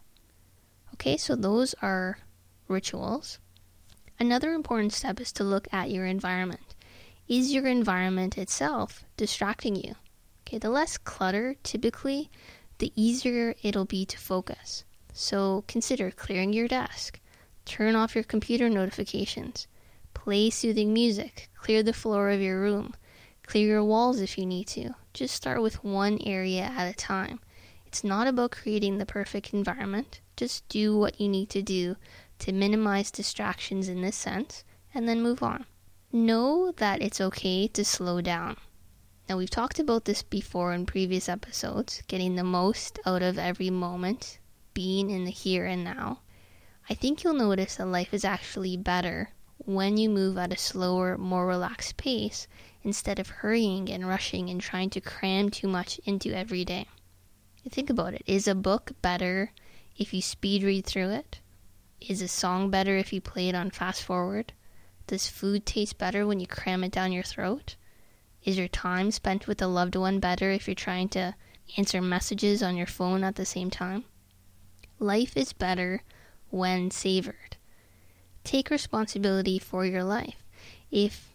Okay, 0.94 1.18
so 1.18 1.36
those 1.36 1.74
are 1.82 2.18
rituals. 2.66 3.40
Another 4.18 4.54
important 4.54 4.94
step 4.94 5.20
is 5.20 5.32
to 5.32 5.44
look 5.44 5.68
at 5.70 5.90
your 5.90 6.06
environment. 6.06 6.71
Is 7.32 7.54
your 7.54 7.66
environment 7.66 8.36
itself 8.36 9.06
distracting 9.16 9.74
you? 9.74 9.94
Okay, 10.42 10.58
the 10.58 10.68
less 10.68 10.98
clutter 10.98 11.56
typically, 11.62 12.30
the 12.76 12.92
easier 12.94 13.54
it'll 13.62 13.86
be 13.86 14.04
to 14.04 14.18
focus. 14.18 14.84
So 15.14 15.64
consider 15.66 16.10
clearing 16.10 16.52
your 16.52 16.68
desk, 16.68 17.20
turn 17.64 17.96
off 17.96 18.14
your 18.14 18.24
computer 18.24 18.68
notifications, 18.68 19.66
play 20.12 20.50
soothing 20.50 20.92
music, 20.92 21.48
clear 21.56 21.82
the 21.82 21.94
floor 21.94 22.28
of 22.28 22.42
your 22.42 22.60
room, 22.60 22.94
Clear 23.46 23.66
your 23.66 23.84
walls 23.84 24.20
if 24.20 24.36
you 24.36 24.44
need 24.44 24.66
to. 24.68 24.90
Just 25.14 25.34
start 25.34 25.62
with 25.62 25.82
one 25.82 26.18
area 26.26 26.64
at 26.64 26.90
a 26.90 26.94
time. 26.94 27.40
It's 27.86 28.04
not 28.04 28.26
about 28.26 28.50
creating 28.52 28.98
the 28.98 29.06
perfect 29.06 29.54
environment. 29.54 30.20
Just 30.36 30.68
do 30.68 30.98
what 30.98 31.18
you 31.18 31.30
need 31.30 31.48
to 31.48 31.62
do 31.62 31.96
to 32.40 32.52
minimize 32.52 33.10
distractions 33.10 33.88
in 33.88 34.02
this 34.02 34.16
sense 34.16 34.64
and 34.94 35.08
then 35.08 35.22
move 35.22 35.42
on. 35.42 35.64
Know 36.14 36.72
that 36.72 37.00
it's 37.00 37.22
okay 37.22 37.66
to 37.68 37.84
slow 37.86 38.20
down. 38.20 38.58
Now, 39.30 39.38
we've 39.38 39.48
talked 39.48 39.78
about 39.78 40.04
this 40.04 40.22
before 40.22 40.74
in 40.74 40.84
previous 40.84 41.26
episodes, 41.26 42.02
getting 42.06 42.34
the 42.36 42.44
most 42.44 42.98
out 43.06 43.22
of 43.22 43.38
every 43.38 43.70
moment, 43.70 44.38
being 44.74 45.08
in 45.08 45.24
the 45.24 45.30
here 45.30 45.64
and 45.64 45.82
now. 45.82 46.20
I 46.90 46.92
think 46.92 47.24
you'll 47.24 47.32
notice 47.32 47.76
that 47.76 47.86
life 47.86 48.12
is 48.12 48.26
actually 48.26 48.76
better 48.76 49.30
when 49.56 49.96
you 49.96 50.10
move 50.10 50.36
at 50.36 50.52
a 50.52 50.58
slower, 50.58 51.16
more 51.16 51.46
relaxed 51.46 51.96
pace 51.96 52.46
instead 52.82 53.18
of 53.18 53.30
hurrying 53.30 53.88
and 53.88 54.06
rushing 54.06 54.50
and 54.50 54.60
trying 54.60 54.90
to 54.90 55.00
cram 55.00 55.48
too 55.48 55.66
much 55.66 55.98
into 56.04 56.36
every 56.36 56.62
day. 56.62 56.88
Think 57.70 57.88
about 57.88 58.12
it. 58.12 58.22
Is 58.26 58.46
a 58.46 58.54
book 58.54 58.92
better 59.00 59.52
if 59.96 60.12
you 60.12 60.20
speed 60.20 60.62
read 60.62 60.84
through 60.84 61.08
it? 61.08 61.40
Is 62.02 62.20
a 62.20 62.28
song 62.28 62.68
better 62.68 62.98
if 62.98 63.14
you 63.14 63.22
play 63.22 63.48
it 63.48 63.54
on 63.54 63.70
fast 63.70 64.02
forward? 64.02 64.52
Does 65.06 65.28
food 65.28 65.66
taste 65.66 65.98
better 65.98 66.26
when 66.26 66.40
you 66.40 66.46
cram 66.46 66.84
it 66.84 66.92
down 66.92 67.12
your 67.12 67.22
throat? 67.22 67.76
Is 68.44 68.58
your 68.58 68.68
time 68.68 69.10
spent 69.10 69.46
with 69.46 69.62
a 69.62 69.66
loved 69.66 69.96
one 69.96 70.20
better 70.20 70.50
if 70.50 70.66
you're 70.66 70.74
trying 70.74 71.08
to 71.10 71.34
answer 71.76 72.02
messages 72.02 72.62
on 72.62 72.76
your 72.76 72.86
phone 72.86 73.22
at 73.24 73.36
the 73.36 73.46
same 73.46 73.70
time? 73.70 74.04
Life 74.98 75.36
is 75.36 75.52
better 75.52 76.02
when 76.50 76.90
savored. 76.90 77.56
Take 78.44 78.70
responsibility 78.70 79.58
for 79.58 79.84
your 79.84 80.04
life. 80.04 80.42
If 80.90 81.32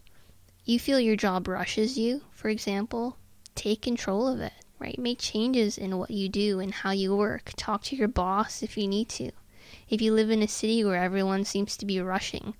you 0.64 0.78
feel 0.78 1.00
your 1.00 1.16
job 1.16 1.48
rushes 1.48 1.96
you, 1.96 2.22
for 2.30 2.48
example, 2.48 3.16
take 3.54 3.82
control 3.82 4.28
of 4.28 4.40
it, 4.40 4.52
right? 4.78 4.98
Make 4.98 5.18
changes 5.18 5.78
in 5.78 5.98
what 5.98 6.10
you 6.10 6.28
do 6.28 6.60
and 6.60 6.72
how 6.72 6.90
you 6.90 7.16
work. 7.16 7.52
Talk 7.56 7.82
to 7.84 7.96
your 7.96 8.08
boss 8.08 8.62
if 8.62 8.76
you 8.76 8.86
need 8.86 9.08
to. 9.10 9.32
If 9.88 10.00
you 10.02 10.12
live 10.12 10.30
in 10.30 10.42
a 10.42 10.48
city 10.48 10.84
where 10.84 11.02
everyone 11.02 11.44
seems 11.44 11.76
to 11.78 11.86
be 11.86 12.00
rushing, 12.00 12.54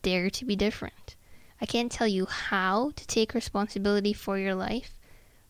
dare 0.00 0.30
to 0.30 0.44
be 0.44 0.56
different. 0.56 1.16
I 1.60 1.66
can't 1.66 1.92
tell 1.92 2.08
you 2.08 2.26
how 2.26 2.92
to 2.96 3.06
take 3.06 3.34
responsibility 3.34 4.12
for 4.12 4.38
your 4.38 4.54
life. 4.54 4.98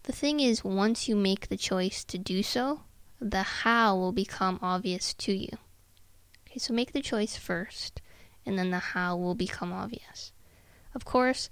The 0.02 0.12
thing 0.12 0.40
is, 0.40 0.64
once 0.64 1.08
you 1.08 1.16
make 1.16 1.48
the 1.48 1.56
choice 1.56 2.04
to 2.04 2.18
do 2.18 2.42
so, 2.42 2.80
the 3.20 3.42
how 3.42 3.96
will 3.96 4.12
become 4.12 4.58
obvious 4.60 5.14
to 5.14 5.32
you. 5.32 5.56
Okay, 6.46 6.58
so 6.58 6.74
make 6.74 6.92
the 6.92 7.00
choice 7.00 7.36
first, 7.36 8.02
and 8.44 8.58
then 8.58 8.70
the 8.70 8.78
how 8.78 9.16
will 9.16 9.34
become 9.34 9.72
obvious. 9.72 10.32
Of 10.94 11.04
course, 11.04 11.48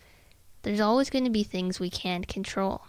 there's 0.62 0.80
always 0.80 1.10
going 1.10 1.24
to 1.24 1.30
be 1.30 1.44
things 1.44 1.80
we 1.80 1.90
can't 1.90 2.28
control. 2.28 2.82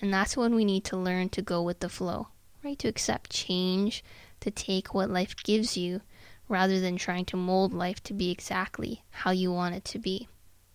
And 0.00 0.12
that's 0.12 0.36
when 0.36 0.54
we 0.54 0.64
need 0.64 0.84
to 0.86 0.96
learn 0.96 1.28
to 1.28 1.42
go 1.42 1.62
with 1.62 1.78
the 1.78 1.88
flow, 1.88 2.28
right? 2.64 2.78
To 2.80 2.88
accept 2.88 3.30
change, 3.30 4.02
to 4.40 4.50
take 4.50 4.92
what 4.92 5.10
life 5.10 5.36
gives 5.44 5.76
you, 5.76 6.00
rather 6.48 6.80
than 6.80 6.96
trying 6.96 7.24
to 7.26 7.36
mold 7.36 7.72
life 7.72 8.02
to 8.04 8.14
be 8.14 8.30
exactly 8.30 9.02
how 9.10 9.30
you 9.30 9.52
want 9.52 9.74
it 9.74 9.84
to 9.86 9.98
be. 9.98 10.28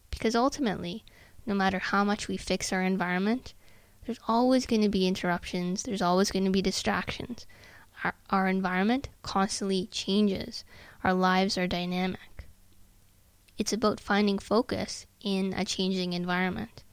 Because 0.10 0.36
ultimately, 0.36 1.04
no 1.46 1.54
matter 1.54 1.80
how 1.80 2.04
much 2.04 2.28
we 2.28 2.38
fix 2.38 2.74
our 2.74 2.82
environment, 2.82 3.54
there's 4.06 4.20
always 4.28 4.66
going 4.66 4.82
to 4.82 4.90
be 4.90 5.08
interruptions, 5.08 5.84
there's 5.84 6.02
always 6.02 6.32
going 6.32 6.46
to 6.46 6.52
be 6.52 6.62
distractions. 6.62 7.46
Our, 8.04 8.14
our 8.30 8.48
environment 8.48 9.10
constantly 9.22 9.88
changes, 9.88 10.64
our 11.04 11.14
lives 11.14 11.58
are 11.58 11.68
dynamic. 11.68 12.48
It's 13.58 13.74
about 13.74 14.00
finding 14.00 14.40
focus 14.40 15.08
in 15.22 15.54
a 15.54 15.66
changing 15.66 16.14
environment. 16.14 16.84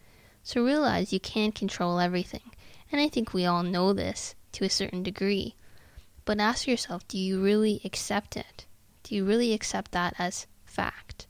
So 0.42 0.64
realize 0.64 1.12
you 1.12 1.20
can't 1.20 1.54
control 1.54 2.00
everything. 2.00 2.50
And 2.90 3.00
I 3.00 3.08
think 3.08 3.32
we 3.32 3.46
all 3.46 3.62
know 3.62 3.92
this 3.92 4.34
to 4.52 4.64
a 4.64 4.70
certain 4.70 5.02
degree. 5.02 5.56
But 6.24 6.40
ask 6.40 6.66
yourself 6.66 7.06
do 7.08 7.18
you 7.18 7.42
really 7.42 7.80
accept 7.84 8.36
it? 8.36 8.66
Do 9.02 9.14
you 9.14 9.24
really 9.24 9.52
accept 9.52 9.92
that 9.92 10.14
as 10.18 10.46
fact? 10.64 11.26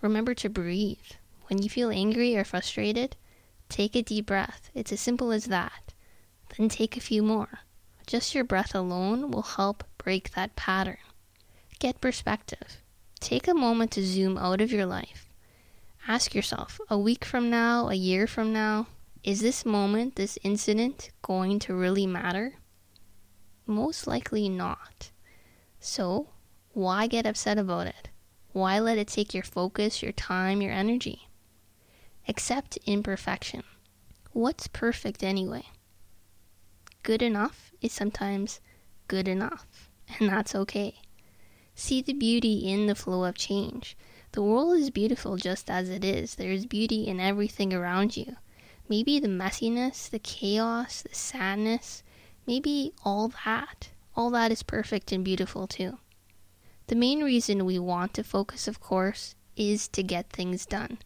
Remember 0.00 0.34
to 0.34 0.48
breathe. 0.48 0.98
When 1.48 1.62
you 1.62 1.68
feel 1.68 1.90
angry 1.90 2.36
or 2.36 2.44
frustrated, 2.44 3.16
take 3.68 3.94
a 3.94 4.02
deep 4.02 4.26
breath. 4.26 4.70
It's 4.74 4.92
as 4.92 5.00
simple 5.00 5.30
as 5.32 5.46
that. 5.46 5.92
Then 6.56 6.68
take 6.68 6.96
a 6.96 7.00
few 7.00 7.22
more. 7.22 7.60
Just 8.06 8.34
your 8.34 8.44
breath 8.44 8.74
alone 8.74 9.30
will 9.30 9.42
help 9.42 9.84
break 9.98 10.32
that 10.32 10.56
pattern. 10.56 10.98
Get 11.78 12.00
perspective. 12.00 12.82
take 13.20 13.48
a 13.48 13.54
moment 13.54 13.90
to 13.92 14.04
zoom 14.04 14.38
out 14.38 14.60
of 14.60 14.70
your 14.72 14.86
life. 14.86 15.28
Ask 16.06 16.34
yourself 16.34 16.80
a 16.88 16.98
week 16.98 17.24
from 17.24 17.50
now, 17.50 17.88
a 17.88 17.94
year 17.94 18.26
from 18.26 18.52
now, 18.52 18.86
is 19.24 19.40
this 19.40 19.66
moment, 19.66 20.14
this 20.14 20.38
incident, 20.44 21.10
going 21.22 21.58
to 21.58 21.74
really 21.74 22.06
matter? 22.06 22.54
Most 23.66 24.06
likely 24.06 24.48
not. 24.48 25.10
So, 25.80 26.28
why 26.72 27.06
get 27.06 27.26
upset 27.26 27.58
about 27.58 27.88
it? 27.88 28.10
Why 28.52 28.78
let 28.78 28.96
it 28.96 29.08
take 29.08 29.34
your 29.34 29.42
focus, 29.42 30.02
your 30.02 30.12
time, 30.12 30.62
your 30.62 30.72
energy? 30.72 31.28
Accept 32.28 32.78
imperfection. 32.86 33.64
What's 34.32 34.66
perfect 34.66 35.22
anyway? 35.22 35.64
Good 37.02 37.22
enough 37.22 37.72
is 37.80 37.92
sometimes 37.92 38.60
good 39.08 39.28
enough, 39.28 39.90
and 40.18 40.28
that's 40.28 40.54
okay. 40.54 41.00
See 41.74 42.02
the 42.02 42.12
beauty 42.12 42.70
in 42.70 42.86
the 42.86 42.94
flow 42.94 43.24
of 43.24 43.36
change. 43.36 43.96
The 44.32 44.42
world 44.42 44.78
is 44.78 44.90
beautiful 44.90 45.36
just 45.36 45.70
as 45.70 45.88
it 45.88 46.04
is. 46.04 46.34
There 46.34 46.50
is 46.50 46.66
beauty 46.66 47.06
in 47.06 47.20
everything 47.20 47.72
around 47.72 48.16
you. 48.16 48.36
Maybe 48.88 49.18
the 49.18 49.28
messiness, 49.28 50.08
the 50.08 50.18
chaos, 50.18 51.02
the 51.02 51.14
sadness, 51.14 52.02
maybe 52.46 52.92
all 53.04 53.32
that. 53.44 53.90
All 54.14 54.30
that 54.30 54.50
is 54.50 54.62
perfect 54.62 55.12
and 55.12 55.24
beautiful 55.24 55.66
too. 55.66 55.98
The 56.86 56.94
main 56.94 57.22
reason 57.22 57.64
we 57.64 57.78
want 57.78 58.14
to 58.14 58.24
focus, 58.24 58.68
of 58.68 58.80
course, 58.80 59.34
is 59.56 59.88
to 59.88 60.02
get 60.02 60.30
things 60.30 60.66
done. 60.66 60.98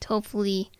To 0.00 0.08
hopefully 0.08 0.70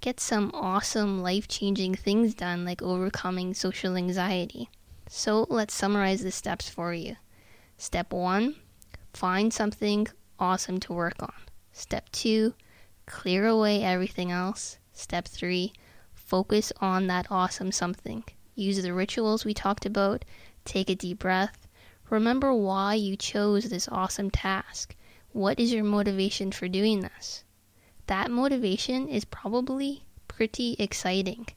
get 0.00 0.20
some 0.20 0.50
awesome 0.54 1.22
life 1.22 1.48
changing 1.48 1.94
things 1.94 2.34
done, 2.34 2.64
like 2.64 2.82
overcoming 2.82 3.54
social 3.54 3.96
anxiety. 3.96 4.70
So 5.08 5.46
let's 5.50 5.74
summarize 5.74 6.22
the 6.22 6.30
steps 6.30 6.68
for 6.68 6.94
you. 6.94 7.16
Step 7.76 8.12
one 8.12 8.56
find 9.12 9.52
something 9.52 10.06
awesome 10.38 10.80
to 10.80 10.92
work 10.92 11.22
on. 11.22 11.32
Step 11.72 12.10
two 12.10 12.54
clear 13.06 13.46
away 13.46 13.82
everything 13.82 14.30
else. 14.30 14.78
Step 14.92 15.26
three 15.26 15.72
Focus 16.24 16.72
on 16.80 17.06
that 17.08 17.26
awesome 17.30 17.70
something. 17.70 18.24
Use 18.56 18.80
the 18.80 18.94
rituals 18.94 19.44
we 19.44 19.52
talked 19.52 19.84
about. 19.84 20.24
Take 20.64 20.88
a 20.88 20.94
deep 20.94 21.18
breath. 21.18 21.66
Remember 22.08 22.54
why 22.54 22.94
you 22.94 23.16
chose 23.16 23.68
this 23.68 23.88
awesome 23.88 24.30
task. 24.30 24.94
What 25.32 25.58
is 25.58 25.72
your 25.72 25.82
motivation 25.82 26.52
for 26.52 26.68
doing 26.68 27.00
this? 27.00 27.42
That 28.06 28.30
motivation 28.30 29.08
is 29.08 29.24
probably 29.24 30.04
pretty 30.28 30.76
exciting. 30.78 31.48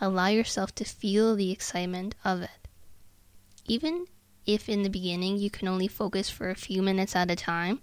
Allow 0.00 0.28
yourself 0.28 0.74
to 0.76 0.84
feel 0.84 1.36
the 1.36 1.50
excitement 1.50 2.14
of 2.24 2.40
it. 2.40 2.68
Even 3.66 4.06
if 4.46 4.68
in 4.68 4.82
the 4.82 4.88
beginning 4.88 5.36
you 5.36 5.50
can 5.50 5.68
only 5.68 5.88
focus 5.88 6.30
for 6.30 6.48
a 6.48 6.54
few 6.54 6.80
minutes 6.80 7.14
at 7.14 7.30
a 7.30 7.36
time, 7.36 7.80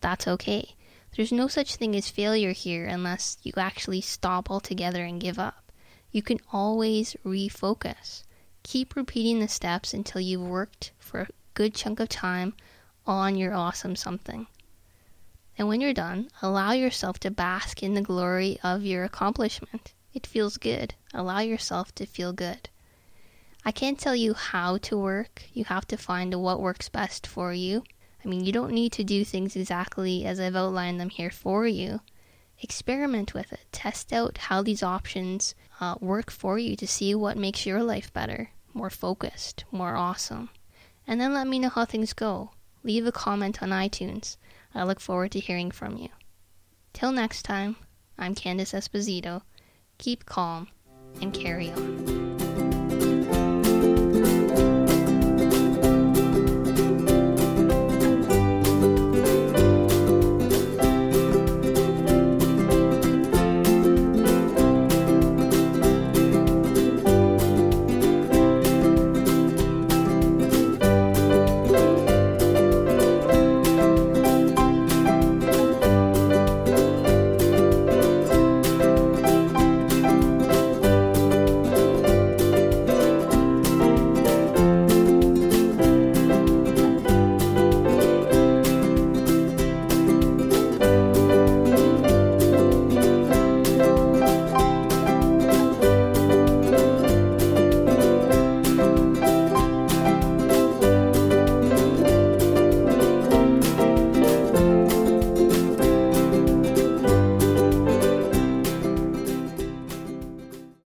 that's 0.00 0.28
okay. 0.28 0.76
There's 1.16 1.32
no 1.32 1.48
such 1.48 1.74
thing 1.74 1.96
as 1.96 2.08
failure 2.08 2.52
here 2.52 2.86
unless 2.86 3.38
you 3.42 3.52
actually 3.56 4.02
stop 4.02 4.50
altogether 4.50 5.02
and 5.04 5.20
give 5.20 5.38
up 5.38 5.65
you 6.16 6.22
can 6.22 6.40
always 6.50 7.14
refocus. 7.26 8.22
Keep 8.62 8.96
repeating 8.96 9.38
the 9.38 9.48
steps 9.48 9.92
until 9.92 10.18
you've 10.18 10.40
worked 10.40 10.90
for 10.98 11.20
a 11.20 11.28
good 11.52 11.74
chunk 11.74 12.00
of 12.00 12.08
time 12.08 12.54
on 13.06 13.36
your 13.36 13.52
awesome 13.52 13.94
something. 13.94 14.46
And 15.58 15.68
when 15.68 15.82
you're 15.82 15.92
done, 15.92 16.30
allow 16.40 16.72
yourself 16.72 17.18
to 17.20 17.30
bask 17.30 17.82
in 17.82 17.92
the 17.92 18.00
glory 18.00 18.58
of 18.62 18.82
your 18.82 19.04
accomplishment. 19.04 19.92
It 20.14 20.26
feels 20.26 20.56
good. 20.56 20.94
Allow 21.12 21.40
yourself 21.40 21.94
to 21.96 22.06
feel 22.06 22.32
good. 22.32 22.70
I 23.62 23.70
can't 23.70 23.98
tell 23.98 24.16
you 24.16 24.32
how 24.32 24.78
to 24.78 24.96
work. 24.96 25.42
You 25.52 25.64
have 25.66 25.86
to 25.88 25.98
find 25.98 26.34
what 26.36 26.62
works 26.62 26.88
best 26.88 27.26
for 27.26 27.52
you. 27.52 27.84
I 28.24 28.28
mean, 28.28 28.42
you 28.42 28.52
don't 28.52 28.72
need 28.72 28.92
to 28.92 29.04
do 29.04 29.22
things 29.22 29.54
exactly 29.54 30.24
as 30.24 30.40
I've 30.40 30.56
outlined 30.56 30.98
them 30.98 31.10
here 31.10 31.30
for 31.30 31.66
you 31.66 32.00
experiment 32.60 33.34
with 33.34 33.52
it. 33.52 33.66
Test 33.72 34.12
out 34.12 34.38
how 34.38 34.62
these 34.62 34.82
options 34.82 35.54
uh, 35.80 35.96
work 36.00 36.30
for 36.30 36.58
you 36.58 36.76
to 36.76 36.86
see 36.86 37.14
what 37.14 37.36
makes 37.36 37.66
your 37.66 37.82
life 37.82 38.12
better, 38.12 38.50
more 38.72 38.90
focused, 38.90 39.64
more 39.70 39.96
awesome. 39.96 40.50
And 41.06 41.20
then 41.20 41.34
let 41.34 41.46
me 41.46 41.58
know 41.58 41.68
how 41.68 41.84
things 41.84 42.12
go. 42.12 42.50
Leave 42.82 43.06
a 43.06 43.12
comment 43.12 43.62
on 43.62 43.70
iTunes. 43.70 44.36
I 44.74 44.84
look 44.84 45.00
forward 45.00 45.32
to 45.32 45.40
hearing 45.40 45.70
from 45.70 45.96
you. 45.96 46.08
Till 46.92 47.12
next 47.12 47.42
time, 47.42 47.76
I'm 48.18 48.34
Candice 48.34 48.74
Esposito. 48.74 49.42
Keep 49.98 50.26
calm 50.26 50.68
and 51.20 51.32
carry 51.32 51.70
on. 51.70 52.45